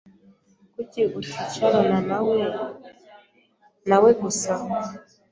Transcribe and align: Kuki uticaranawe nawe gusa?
Kuki 0.73 1.01
uticaranawe 1.19 2.39
nawe 3.89 4.09
gusa? 4.21 4.53